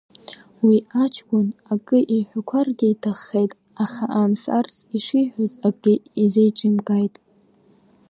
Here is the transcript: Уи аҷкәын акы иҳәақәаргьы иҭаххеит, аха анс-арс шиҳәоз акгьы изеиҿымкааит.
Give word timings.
Уи 0.65 0.77
аҷкәын 1.03 1.47
акы 1.73 1.99
иҳәақәаргьы 2.17 2.87
иҭаххеит, 2.93 3.51
аха 3.83 4.05
анс-арс 4.21 4.77
шиҳәоз 5.03 5.51
акгьы 5.67 5.93
изеиҿымкааит. 6.23 7.15